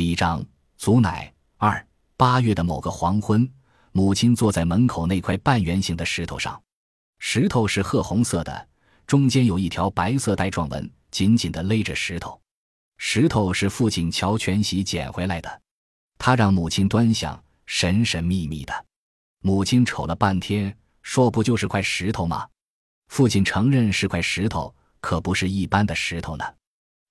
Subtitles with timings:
[0.00, 0.42] 第一章
[0.78, 1.86] 祖奶二
[2.16, 3.46] 八月的某个黄昏，
[3.92, 6.58] 母亲坐在门口那块半圆形的石头上，
[7.18, 8.68] 石头是褐红色的，
[9.06, 12.40] 中间有一条白色带状纹，紧紧地勒着石头。
[12.96, 15.60] 石头是父亲乔全喜捡回来的，
[16.16, 18.86] 他让母亲端详，神神秘秘的。
[19.42, 22.48] 母亲瞅了半天，说：“不就是块石头吗？”
[23.08, 26.44] 父亲承认是块石头，可不是一般的石头呢。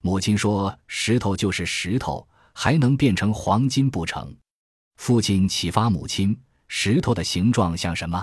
[0.01, 2.27] 母亲说：“石头就是石头。”
[2.61, 4.35] 还能变成黄金不成？
[4.97, 8.21] 父亲启发母亲：石头的形状像什么？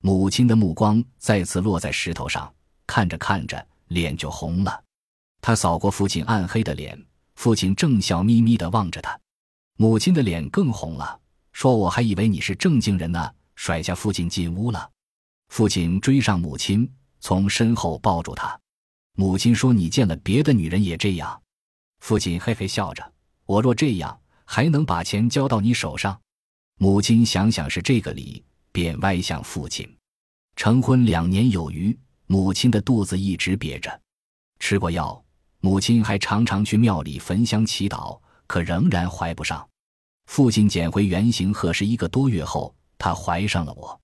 [0.00, 2.54] 母亲的目光再次落在石头上，
[2.86, 4.84] 看着看着，脸就红了。
[5.40, 6.96] 他扫过父亲暗黑的脸，
[7.34, 9.18] 父亲正笑眯眯地望着他。
[9.76, 14.88] 母亲的脸更红了，说：“我还以为你是正经人呢。”甩下父亲进屋了。
[15.48, 16.88] 父亲追上母亲，
[17.18, 18.56] 从身后抱住她。
[19.16, 21.42] 母亲说：“你见了别的女人也这样？”
[21.98, 23.13] 父亲嘿嘿笑着。
[23.46, 26.18] 我若这样，还能把钱交到你手上？
[26.78, 29.88] 母亲想想是这个理，便歪向父亲。
[30.56, 31.96] 成婚两年有余，
[32.26, 34.00] 母亲的肚子一直憋着。
[34.58, 35.22] 吃过药，
[35.60, 39.68] 母亲还常常去庙里焚香祈祷，可仍然怀不上。
[40.26, 44.00] 父亲捡回原形鹤是一个多月后，她怀上了我。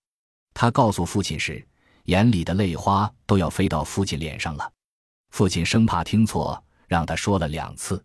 [0.53, 1.67] 他告诉父亲时，
[2.05, 4.71] 眼里的泪花都要飞到父亲脸上了。
[5.31, 8.05] 父亲生怕听错，让他说了两次。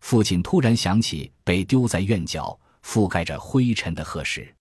[0.00, 4.54] 父亲突然想起被丢在院角、覆盖着灰尘的褐石，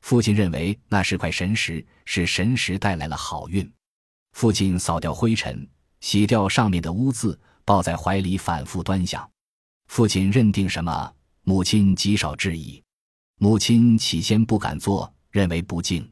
[0.00, 3.70] 父亲认为那是块神石，是神石带来了好运。
[4.32, 5.68] 父亲扫掉灰尘，
[6.00, 9.28] 洗掉上面的污渍，抱在怀里反复端详。
[9.88, 12.82] 父亲认定什么，母亲极少质疑。
[13.38, 16.08] 母亲起先不敢做，认为不敬。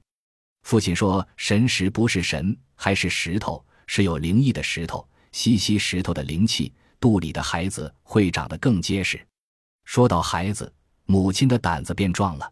[0.62, 6.72] 父亲说：“神石不是神，还是石头，是有灵异的石头，吸吸石头的灵气。”
[7.04, 9.20] 肚里的孩子会长得更结实。
[9.84, 10.72] 说到孩子，
[11.04, 12.50] 母亲的胆子变壮了。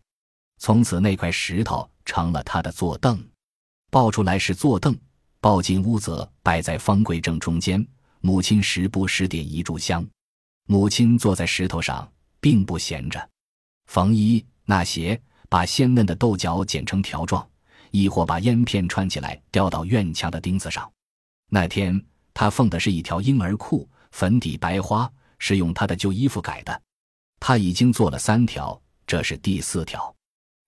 [0.58, 3.19] 从此，那块石头成了他的坐凳。
[3.91, 4.95] 抱出来是坐凳，
[5.41, 7.83] 抱进屋则摆在方柜正中间。
[8.20, 10.07] 母亲时不时点一炷香。
[10.67, 12.07] 母亲坐在石头上，
[12.39, 13.27] 并不闲着，
[13.86, 15.18] 缝衣、纳鞋，
[15.48, 17.48] 把鲜嫩的豆角剪成条状，
[17.91, 20.92] 亦或把烟片串起来吊到院墙的钉子上。
[21.48, 22.05] 那天，
[22.35, 23.89] 他缝的是一条婴儿裤。
[24.12, 26.83] 粉底白花是用他的旧衣服改的，
[27.40, 30.14] 他已经做了三条，这是第四条。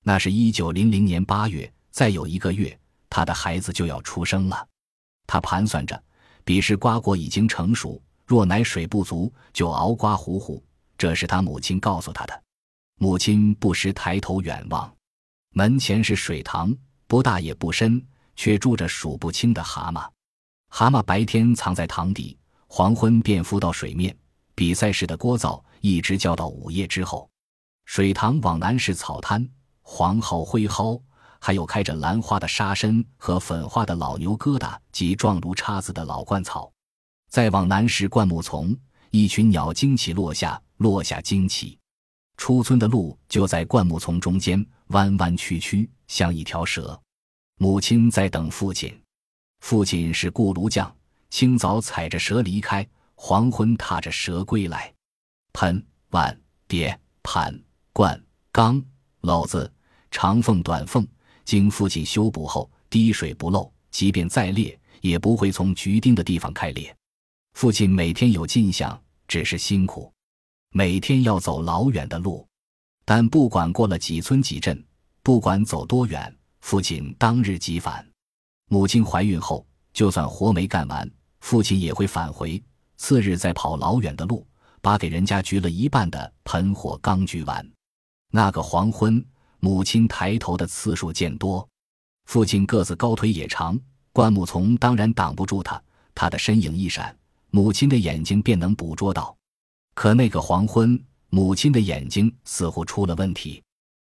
[0.03, 2.77] 那是一九零零年八月，再有一个月，
[3.09, 4.69] 他的孩子就要出生了。
[5.27, 6.03] 他盘算着，
[6.45, 10.63] 彼时瓜果已经成熟，若奶水不足，就熬瓜糊糊。
[10.99, 12.43] 这是他母亲告诉他的。
[12.99, 14.95] 母亲不时抬头远望，
[15.51, 16.75] 门前是水塘，
[17.07, 18.05] 不大也不深，
[18.37, 20.09] 却住着数不清的蛤蟆。
[20.71, 22.37] 蛤蟆白天藏在塘底。
[22.67, 24.17] 黄昏便浮到水面，
[24.55, 27.29] 比赛似的聒噪，一直叫到午夜之后。
[27.85, 29.47] 水塘往南是草滩，
[29.83, 31.01] 黄蒿、灰蒿，
[31.39, 36.73] 还有开着兰花的沙参和粉花的老牛疙瘩及状如叉子的老灌草。
[37.31, 38.77] 再往南是灌木丛，
[39.11, 41.79] 一群鸟惊起落下，落下惊起。
[42.37, 46.99] 出村的路就在灌木丛中间，弯弯曲曲，像一条蛇。
[47.59, 48.99] 母亲在等父亲，
[49.61, 50.93] 父亲是锅炉匠。
[51.35, 52.87] 清早踩着蛇离开，
[53.17, 54.95] 黄昏踏着蛇归来。
[55.53, 57.61] 盆、碗、碟、盘、
[57.93, 58.81] 罐、缸、
[59.23, 59.69] 篓子，
[60.13, 61.05] 长缝短缝，
[61.45, 63.69] 经父亲修补后，滴水不漏。
[63.91, 66.97] 即便再裂，也不会从橘钉的地方开裂。
[67.55, 68.97] 父亲每天有进项，
[69.27, 70.13] 只是辛苦，
[70.71, 72.47] 每天要走老远的路。
[73.05, 74.81] 但不管过了几村几镇，
[75.25, 78.09] 不管走多远，父亲当日即返。
[78.69, 81.11] 母亲怀孕后，就算活没干完。
[81.45, 82.61] 父亲也会返回，
[82.97, 84.47] 次日再跑老远的路，
[84.81, 87.71] 把给人家焗了一半的盆火刚焗完。
[88.33, 89.23] 那个黄昏，
[89.61, 91.69] 母亲抬头的次数渐多。
[92.25, 93.79] 父亲个子高，腿也长，
[94.11, 95.79] 灌木丛当然挡不住他。
[96.15, 97.15] 他的身影一闪，
[97.51, 99.37] 母亲的眼睛便能捕捉到。
[99.95, 103.63] 可那个黄昏，母亲的眼睛似乎出了问题。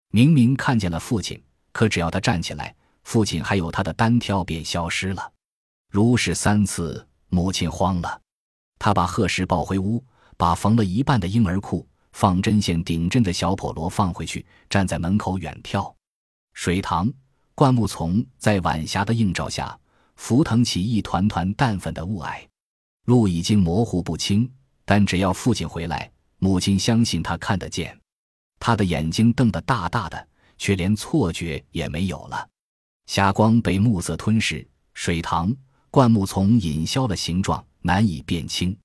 [0.10, 1.40] 明明看见了父亲，
[1.72, 5.32] 可只要他站起来，父亲还有他的单挑便消失了。
[5.92, 7.08] 如是三次。
[7.30, 8.22] 母亲慌了，
[8.80, 10.04] 她把贺石抱回屋，
[10.38, 15.94] 把缝了一半的婴儿裤、放针线顶针的小笸箩放回去，站在门口远眺。
[16.54, 17.12] 水塘、
[17.54, 19.78] 灌木丛在晚霞的映照下，
[20.16, 22.46] 浮腾起一团团淡粉的雾霭。
[23.06, 24.52] 路已经模糊不清，
[24.84, 27.98] 但只要父亲回来，母亲相信他看得见。
[28.60, 30.28] 他的眼睛瞪得大大的，
[30.58, 32.50] 却连错觉也没有了。
[33.06, 35.56] 霞光被暮色吞噬，水塘。
[35.98, 38.78] 灌木丛隐消了形状，难以辨清。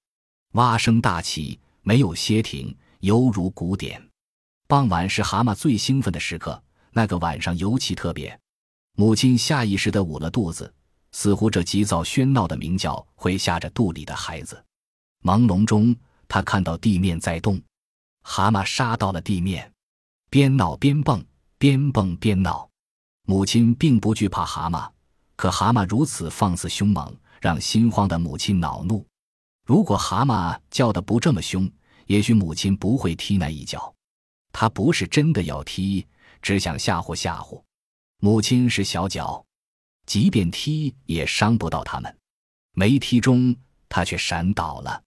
[0.53, 4.03] 蛙声大起，没有歇停，犹如鼓点。
[4.67, 8.41] 傍晚是蛤蟆最兴奋的时刻，那个晚上尤其特别。
[8.97, 10.73] 母亲下意识地捂了肚子，
[11.11, 14.65] 似乎这急躁喧闹的鸣叫会吓着肚里的孩子。
[15.23, 15.95] 朦胧中，
[16.27, 17.61] 他看到地面在动，
[18.23, 19.71] 蛤蟆杀到了地面，
[20.31, 21.23] 边闹边蹦，
[21.59, 22.67] 边蹦边闹。
[23.27, 24.91] 母亲并不惧怕蛤蟆，
[25.37, 29.07] 可蛤蟆如此放肆凶猛，让心慌的母亲恼怒。
[29.67, 31.71] 如果蛤蟆叫的不这么凶，
[32.07, 33.93] 也许母亲不会踢那一脚。
[34.53, 36.07] 他不是真的要踢，
[36.43, 37.63] 只想吓唬吓唬。
[38.21, 39.45] 母亲是小脚，
[40.07, 42.19] 即便踢也伤不到他们。
[42.75, 43.55] 没踢中，
[43.89, 45.03] 他却闪倒了。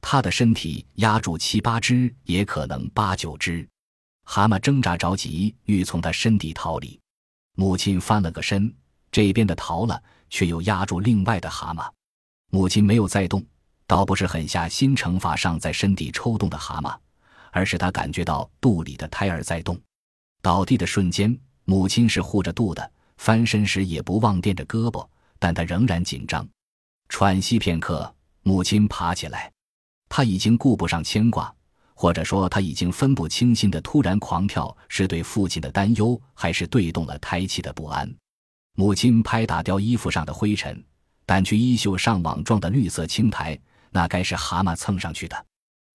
[0.00, 3.66] 他的身体压住七八只，也可能八九只。
[4.24, 7.00] 蛤蟆挣扎着急，欲从他身底逃离。
[7.56, 8.74] 母亲翻了个身，
[9.12, 11.88] 这边的逃了，却又压住另外的蛤蟆。
[12.50, 13.44] 母亲没有再动，
[13.86, 16.96] 倒不是狠下心惩罚上在身体抽动的蛤蟆，
[17.52, 19.80] 而是她感觉到肚里的胎儿在动。
[20.42, 21.38] 倒地的瞬间。
[21.64, 25.06] 母亲是护着肚的，翻身时也不忘垫着胳膊，
[25.38, 26.46] 但她仍然紧张。
[27.08, 28.12] 喘息片刻，
[28.42, 29.50] 母亲爬起来，
[30.08, 31.54] 她已经顾不上牵挂，
[31.94, 38.12] 或者说她已经分不清心的突然狂跳是对父亲的担忧，还是对动了胎气的不安。
[38.74, 40.82] 母亲拍打掉衣服上的灰尘，
[41.26, 43.58] 掸去衣袖上网状的绿色青苔，
[43.90, 45.46] 那该是蛤蟆蹭上去的。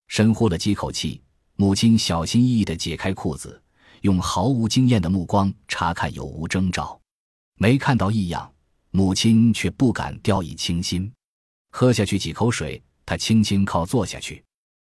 [0.07, 1.21] 深呼了几口气，
[1.55, 3.61] 母亲小心翼翼地解开裤子。
[4.01, 7.01] 用毫无经验的目光查看有无征兆，
[7.55, 8.49] 没看到异样，
[8.91, 11.11] 母亲却不敢掉以轻心。
[11.71, 14.43] 喝下去几口水，她轻轻靠坐下去，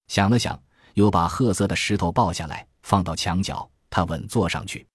[0.07, 0.57] 想了想，
[0.93, 3.69] 又把褐色的石头抱下来，放到墙角。
[3.89, 4.87] 她稳坐上去，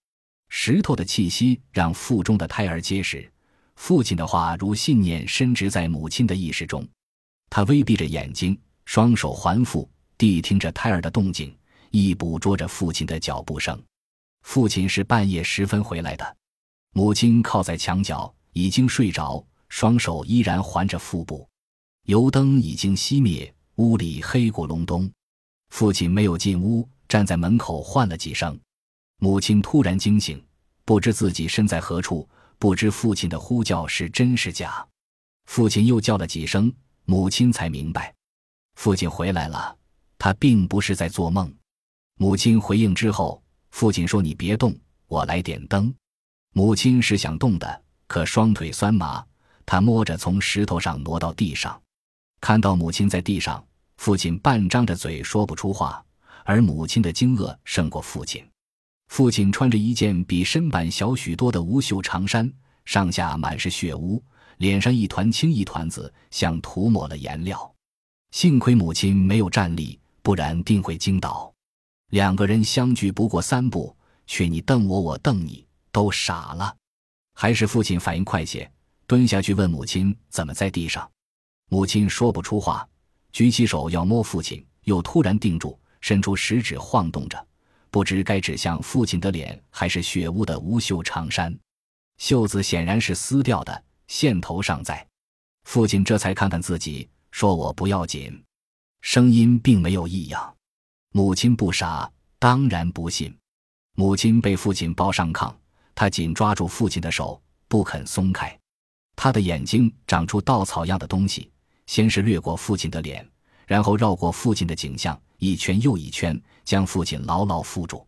[0.48, 3.30] 石头的气息让腹中的胎儿结实。
[3.76, 6.86] 父亲的话如信念深植在母亲的意识中。
[7.48, 11.56] 他微闭着眼睛，双手环腹，谛听着胎儿的动静，
[11.90, 13.80] 亦捕捉着父亲的脚步声。
[14.42, 16.36] 父亲是半夜时分回来的，
[16.92, 21.48] 母亲靠在墙角，已经睡着，双手依然环着腹部。
[22.04, 25.10] 油灯已经熄灭，屋里黑咕隆咚。
[25.70, 28.58] 父亲没有进屋，站在门口唤了几声。
[29.18, 30.42] 母亲突然惊醒，
[30.84, 32.28] 不知自己身在何处，
[32.58, 34.86] 不知父亲的呼叫是真是假。
[35.46, 36.72] 父亲又叫了几声，
[37.04, 38.14] 母亲才明白，
[38.76, 39.76] 父亲回来了，
[40.18, 41.52] 他并不是在做梦。
[42.16, 43.42] 母亲回应之后。
[43.70, 44.74] 父亲说：“你别动，
[45.08, 45.94] 我来点灯。”
[46.54, 49.24] 母亲是想动的，可双腿酸麻，
[49.66, 51.80] 他摸着从石头上挪到地上，
[52.40, 53.62] 看到母亲在地上，
[53.98, 56.02] 父亲半张着嘴说不出话，
[56.44, 58.42] 而母亲的惊愕胜过父亲。
[59.08, 62.50] 父亲穿着一件比身板小许多的无袖长衫，
[62.84, 64.22] 上下满是血污，
[64.58, 67.74] 脸上一团青一团紫，像涂抹了颜料。
[68.30, 71.52] 幸亏母亲没有站立，不然定会惊倒。
[72.10, 73.96] 两个人相距不过三步，
[74.26, 76.76] 却你瞪我，我瞪你，都傻了。
[77.34, 78.70] 还是父亲反应快些，
[79.06, 81.10] 蹲下去问母亲怎么在地上。
[81.70, 82.86] 母亲说不出话，
[83.32, 87.46] 举起手要摸父亲，又突然定住，伸出食指晃动着，
[87.90, 91.56] 不知该指向父亲的脸还是血污的无袖长衫。
[92.18, 95.06] 袖子显然是撕掉的，线头尚在。
[95.64, 98.42] 父亲这才看看自己，说我不要紧，
[99.02, 100.54] 声音并没有异样。
[101.12, 103.36] 母亲不傻，当然不信。
[103.94, 105.54] 母亲被父亲抱上炕，
[105.94, 108.56] 她紧抓住父亲的手，不肯松开。
[109.16, 111.50] 她的眼睛长出稻草样的东西，
[111.86, 113.28] 先是掠过父亲的脸，
[113.66, 118.06] 然后绕过父亲的颈项，一圈又一圈，将父亲牢牢缚住。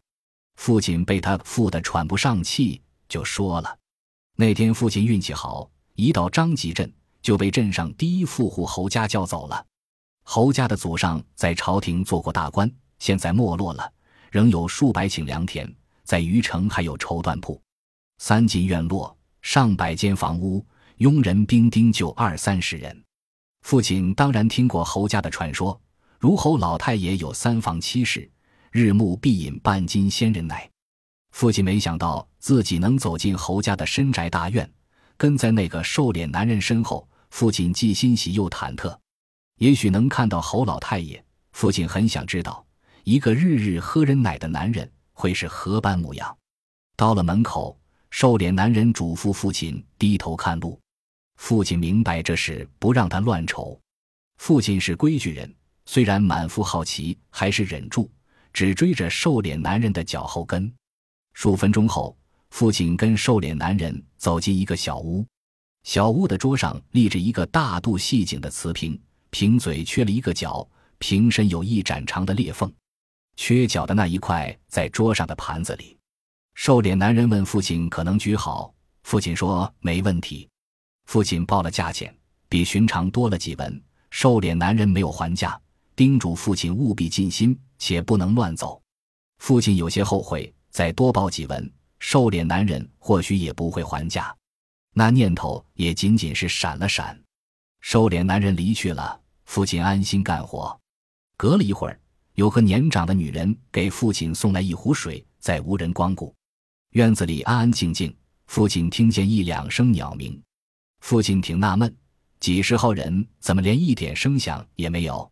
[0.57, 3.79] 父亲被他缚得喘不上气，就说了
[4.37, 9.65] ：“那天父亲运气好，一到张集镇就被镇上第一富户侯家叫走了。
[10.25, 13.91] 侯家的祖上在朝廷做过大官。”现在没落了，
[14.31, 15.67] 仍有数百顷良田，
[16.05, 17.59] 在余城还有绸缎铺，
[18.19, 20.63] 三进院落，上百间房屋，
[20.99, 23.03] 佣人兵丁就二三十人。
[23.63, 25.81] 父亲当然听过侯家的传说，
[26.19, 28.31] 如侯老太爷有三房七室，
[28.71, 30.71] 日暮必饮半斤仙人奶。
[31.33, 34.71] 父亲没想到自己能走进侯家的深宅大院，
[35.17, 38.97] 跟在那个瘦脸男人身后，父亲既欣喜又忐忑。
[39.59, 41.23] 也许能看到侯老太爷，
[41.53, 42.65] 父亲很想知道。
[43.05, 46.37] 一个日日喝人奶的男人会是何般模样？
[46.97, 47.77] 到了门口，
[48.11, 50.79] 瘦脸男人嘱咐父亲低头看路。
[51.37, 53.81] 父亲明白这是不让他乱瞅。
[54.37, 55.53] 父亲是规矩人，
[55.87, 58.11] 虽然满腹好奇，还是忍住，
[58.53, 60.73] 只追着瘦脸男人的脚后跟。
[61.33, 62.17] 数分钟后，
[62.51, 65.25] 父亲跟瘦脸男人走进一个小屋。
[65.85, 72.71] 小屋的桌上立着一个大肚细颈的瓷瓶，瓶嘴缺了一个角，瓶身有一盏长的裂缝。
[73.37, 75.97] 缺角的那一块在桌上的盘子里。
[76.55, 80.47] 瘦脸男人问父亲：“可能举好？”父亲说：“没问题。”
[81.07, 82.15] 父亲报了价钱，
[82.49, 83.83] 比寻常多了几文。
[84.11, 85.59] 瘦脸男人没有还价，
[85.97, 88.81] 叮嘱父亲务必尽心，且不能乱走。
[89.39, 91.69] 父亲有些后悔，再多报几文，
[91.99, 94.33] 瘦脸男人或许也不会还价。
[94.95, 97.21] 那念头也仅仅是闪了闪。
[97.81, 100.79] 瘦脸男人离去了，父亲安心干活。
[101.37, 101.99] 隔了一会儿，
[102.35, 106.35] 有个年长的女人给父亲送来一壶水，再无人光顾。
[106.91, 108.15] 院子里安安静静，
[108.47, 110.39] 父亲听见一两声鸟鸣，
[111.01, 111.97] 父亲挺纳闷，
[112.41, 115.31] 几十号人怎么连一点声响也没有？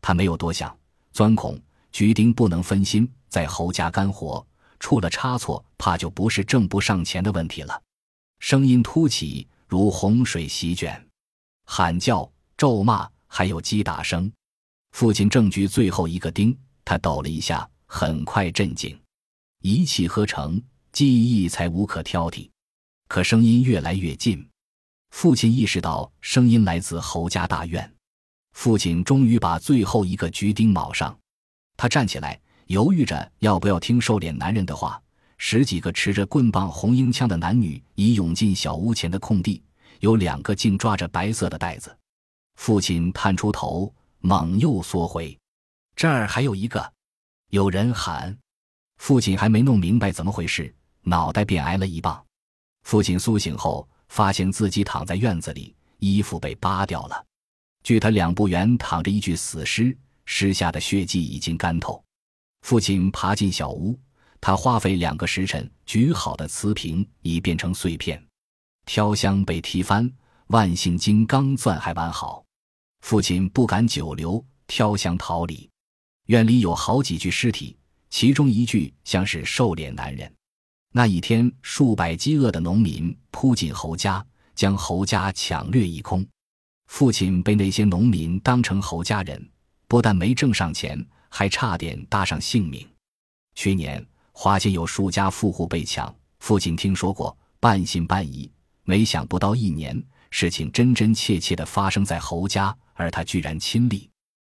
[0.00, 0.74] 他没有多想，
[1.12, 1.60] 钻孔
[1.92, 4.44] 菊丁不能分心，在侯家干活，
[4.80, 7.80] 出了差错，怕就不是挣不上钱的问题了。
[8.40, 11.06] 声音突起，如洪水席卷，
[11.66, 14.30] 喊叫、咒骂，还有击打声。
[14.92, 18.98] 父亲正举最后一个钉，他抖了一下，很快镇静，
[19.60, 20.60] 一气呵成。
[20.92, 22.50] 记忆才无可挑剔，
[23.08, 24.46] 可声音越来越近。
[25.10, 27.90] 父亲意识到声音来自侯家大院。
[28.52, 31.18] 父亲终于把最后一个菊钉铆上。
[31.82, 35.02] 他站起来，犹豫着要不要听瘦脸男人的话。
[35.36, 39.60] 十几个持着棍棒、红缨枪的男女已涌进小屋前的空地，
[39.98, 41.98] 有两个竟抓着白色的袋子。
[42.54, 45.36] 父亲探出头，猛又缩回。
[45.96, 46.92] 这儿还有一个，
[47.48, 48.38] 有人喊。
[48.98, 50.72] 父亲还没弄明白怎么回事。
[51.00, 52.24] 脑袋便挨了一棒。
[52.84, 57.26] 父亲苏醒后，发现自己躺在院子里，衣服被扒掉了。
[57.82, 62.02] 距他两步远躺着一具死尸，尸下的血迹已经干透。
[62.62, 63.98] 父亲爬进小屋，
[64.40, 68.22] 他花费两个时辰举好的瓷瓶已变成碎片，
[68.86, 70.10] 挑香被踢翻，
[70.48, 72.44] 万幸金刚钻还完好。
[73.00, 75.68] 父亲不敢久留，挑香逃离。
[76.26, 77.76] 院里有好几具尸体，
[78.08, 80.32] 其中一具像是瘦脸男人。
[80.92, 84.24] 那一天，数百饥饿的农民扑进侯家，
[84.54, 86.24] 将侯家抢掠一空。
[86.86, 89.50] 父亲被那些农民当成侯家人，
[89.92, 92.88] 不但没挣上钱，还差点搭上性命。
[93.54, 98.50] 去年花县有数家富户被抢，父亲听说过，半信半疑。
[98.84, 104.08] 没想不到一年，事情真真切切的发生在侯家，而他居然亲历。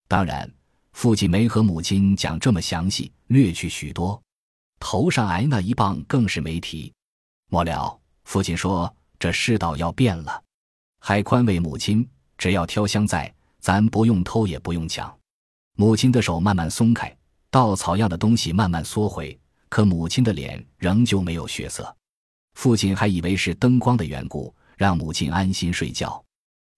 [0.06, 0.46] 当然，
[0.92, 4.22] 父亲没和母亲讲这么详细，略去许多。
[4.80, 6.92] 头上挨那一棒更是没提。
[7.48, 10.42] 末了，父亲说：“这世道要变了，
[11.00, 15.10] 还宽慰母亲，只要挑香在，咱不用偷也不用抢。”
[15.76, 17.14] 母亲的手慢慢松开，
[17.50, 19.38] 稻草样的东西慢慢缩回，
[19.68, 21.94] 可母亲的脸仍旧没有血色。
[22.54, 26.22] 父亲还以为是灯光的缘故，让母亲安心睡觉。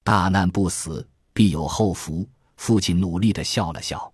[0.05, 2.29] 大难不死，必有后福。
[2.57, 4.13] 父亲努力的笑了笑，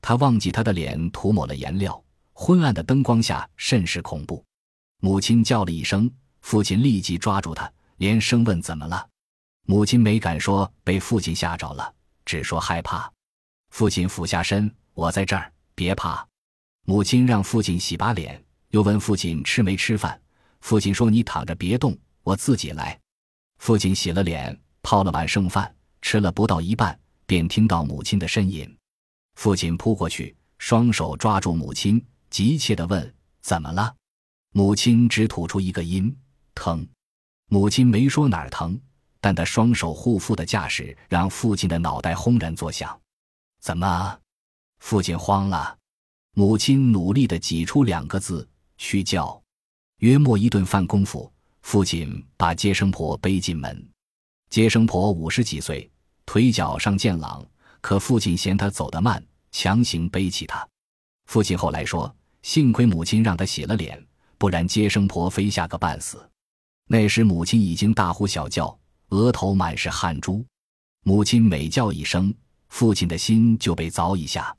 [0.00, 2.00] 他忘记他的脸涂抹了颜料。
[2.32, 4.42] 昏暗的灯光下甚是恐怖，
[5.00, 6.08] 母亲叫了一声，
[6.42, 9.04] 父亲立即抓住他，连声问怎么了。
[9.66, 11.92] 母亲没敢说被父亲吓着了，
[12.24, 13.12] 只说害怕。
[13.72, 16.28] 父亲俯下身，我在这儿，别怕。
[16.84, 20.20] 母亲让父亲洗把脸，又问父亲吃没吃饭。
[20.60, 23.00] 父亲说你躺着别动，我自己来。
[23.60, 28.76] 父亲洗了脸，泡了碗剩饭，吃了不到一半，便听到母亲的呻吟。
[29.36, 32.04] 父亲扑过去，双手抓住母亲。
[32.28, 33.94] 急切地问：“怎么了？”
[34.52, 36.14] 母亲只吐出一个音
[36.54, 36.86] ：“疼。”
[37.48, 38.78] 母亲没说哪儿疼，
[39.18, 42.98] 但她双手护腹的架势让父亲的脑袋轰然作响。
[43.62, 44.18] 怎么？
[44.80, 45.78] 父亲慌了。
[46.34, 49.40] 母亲努力地挤出两个字：“去叫。”
[49.98, 53.88] 约莫一顿饭功夫，父亲把接生婆背进门。
[54.50, 55.88] 接生婆五十几岁，
[56.26, 57.46] 腿脚上健朗，
[57.80, 60.68] 可父亲嫌她走得慢，强行背起她。
[61.26, 62.14] 父亲后来说。
[62.42, 64.04] 幸亏母亲让他洗了脸，
[64.36, 66.28] 不然接生婆非吓个半死。
[66.88, 68.76] 那时母亲已经大呼小叫，
[69.10, 70.44] 额头满是汗珠。
[71.04, 72.34] 母亲每叫一声，
[72.72, 74.56] 父亲的心就被凿一下。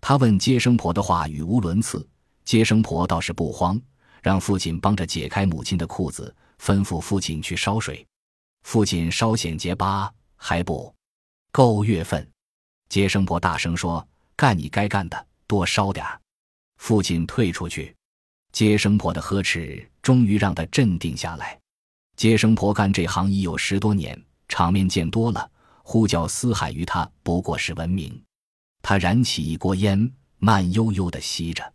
[0.00, 2.08] 他问接生婆的话语无伦次，
[2.44, 3.78] 接生婆倒是不慌，
[4.22, 8.06] 让父亲帮着解开母亲的裤子，吩咐父亲去烧水。
[8.62, 10.94] 父亲稍显结巴，还不
[11.50, 12.26] 够月份。
[12.88, 16.20] 接生婆大声说：“干你该干的，多烧点儿。”
[16.78, 17.92] 父亲退出去，
[18.52, 21.58] 接生婆的呵斥终于让他镇定下来。
[22.14, 25.50] 接生婆干这行已有十多年，场面见多了，
[25.90, 28.22] 呼叫四海于他不过是文明。
[28.82, 31.72] 他燃起一锅烟，慢悠悠地吸着，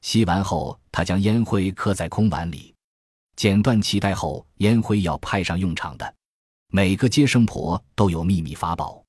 [0.00, 2.72] 吸完后，他将烟灰刻在空碗里，
[3.34, 6.14] 剪断脐带后，烟灰要派上用场的。
[6.68, 9.04] 每个接生婆都有秘密法宝。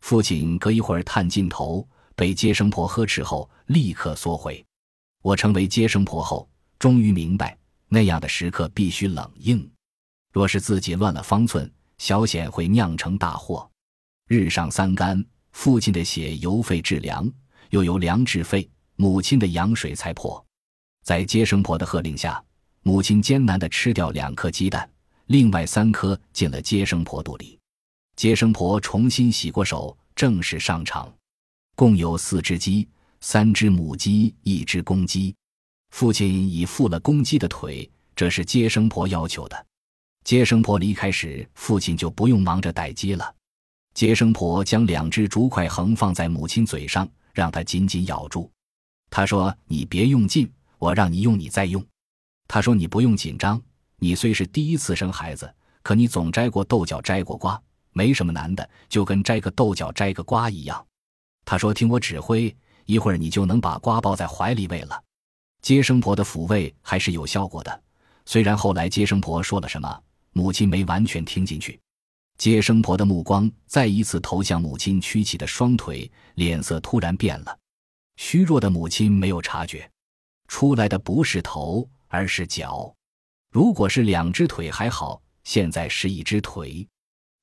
[0.00, 1.84] 父亲隔一会儿探镜头。
[2.14, 4.64] 被接生婆呵斥后，立刻缩回。
[5.22, 9.68] 我成为接生婆后，终于明白，那样的时刻必须冷硬。
[10.32, 13.68] 若是自己乱了方寸，小险会酿成大祸。
[14.28, 17.26] 日上三竿，父亲的血由肺至粮，
[17.70, 20.44] 又由粮至肺，母亲的羊水才破。
[21.02, 22.42] 在接生婆的喝令下，
[22.82, 24.86] 母亲艰难地吃掉两颗鸡蛋，
[25.28, 27.58] 另外三颗进了接生婆肚里。
[28.16, 31.10] 接生婆重新洗过手，正式上场。
[31.74, 32.86] 共有四只鸡，
[33.22, 35.34] 三只母鸡，一只公鸡。
[35.90, 39.66] 父亲已负了公鸡的腿，这是接生婆要求的。
[40.22, 43.34] 接生婆离开时，父亲就不用忙着逮鸡了。
[43.98, 48.48] 接生婆将两只竹筷横放在母亲嘴上，让她紧紧咬住。
[49.10, 51.84] 她说：“你别用劲，我让你用，你再用。”
[52.46, 53.60] 她说：“你不用紧张，
[53.96, 55.52] 你虽是第一次生孩子，
[55.82, 60.86] 可你总摘过豆角，摘过瓜。”没什么难的，就跟摘个豆角、摘个瓜一样。
[61.44, 65.02] 他说：“听我指挥，一会儿你就能把瓜抱在怀里喂了。”
[65.60, 67.82] 接生婆的抚慰还是有效果的，
[68.26, 70.00] 虽然后来接生婆说了什么，
[70.34, 71.80] 母亲没完全听进去。
[72.38, 77.58] 接生婆的目光再一次投向母亲屈起的双腿，脸色突然变了。
[78.16, 79.90] 虚弱的母亲没有察觉，
[80.46, 82.94] 出来的不是头，而是脚。
[83.50, 86.86] 如果是两只腿还好，现在是一只腿。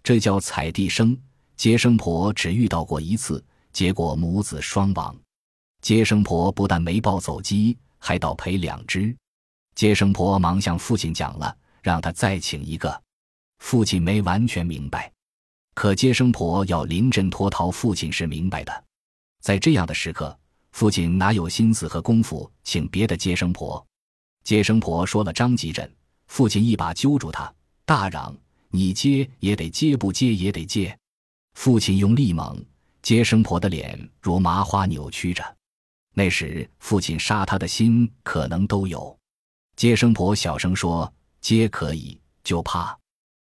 [0.02, 1.18] 这叫踩地生，
[1.58, 5.14] 接生婆只遇到过一次，结果母子双亡。
[5.82, 9.14] 接生婆不但没抱走鸡，还倒赔两只。
[9.76, 13.04] 接生婆忙向父亲讲了，让他再请一个。
[13.66, 15.12] 父亲没完全明白，
[15.74, 18.84] 可接生婆要临阵脱逃，父亲是明白的。
[19.42, 20.38] 在这样的时刻，
[20.72, 23.84] 父亲哪有心思和功夫请别的接生婆？
[24.44, 25.92] 接生婆说了张急诊，
[26.28, 27.52] 父亲一把揪住他，
[27.86, 28.38] 大嚷。
[28.70, 30.96] 你接也得接，不接也得接。
[31.56, 32.64] 父亲用力猛，
[33.02, 35.44] 接生婆的脸如麻花扭曲着。
[36.14, 39.18] 那时父亲杀他的心可能都有。
[39.76, 42.96] 接生婆小声说：“接可以，就怕。”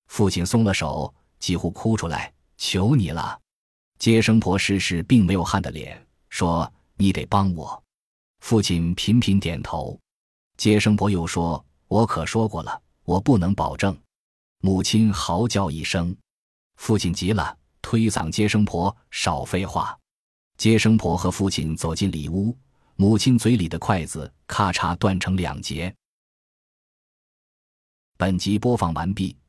[0.07, 3.41] 父亲松了手，几乎哭出来：“求你了。”
[3.99, 7.83] 接生婆试试并没有汗的脸，说：“你得帮我。”
[8.41, 9.99] 父亲频频点头。
[10.57, 13.97] 接生婆又说：“我可说过了，我不能保证。”
[14.63, 16.17] 母亲嚎叫一声，
[16.77, 19.97] 父亲急了，推搡接生婆：“少废话！”
[20.57, 22.57] 接生婆和父亲走进里屋，
[22.97, 25.95] 母亲嘴里的筷子咔嚓断成两截。
[28.17, 29.37] 本集播放完毕，